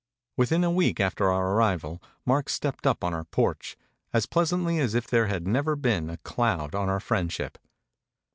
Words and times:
Within 0.35 0.63
a 0.63 0.71
week 0.71 0.99
after 0.99 1.29
our 1.31 1.53
arrival 1.53 2.01
Mark 2.25 2.49
stepped 2.49 2.87
up 2.87 3.03
on 3.03 3.13
our 3.13 3.25
porch, 3.25 3.77
as 4.11 4.25
pleasantly 4.25 4.79
as 4.79 4.95
if 4.95 5.05
there 5.05 5.27
had 5.27 5.45
never 5.47 5.75
been 5.75 6.09
a 6.09 6.17
cloud 6.17 6.73
on 6.73 6.89
our 6.89 6.99
friendship. 6.99 7.59